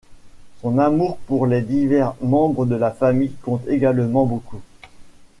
[0.63, 4.63] Son amour pour les divers membres de sa famille compte également beaucoup.